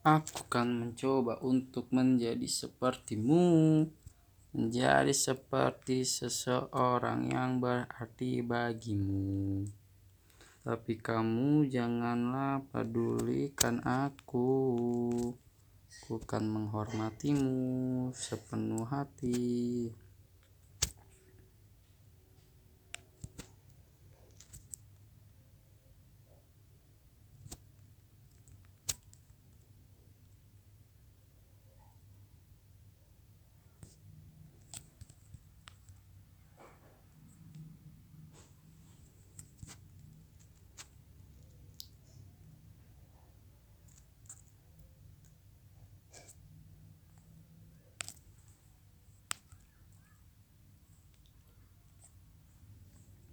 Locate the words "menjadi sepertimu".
1.92-3.84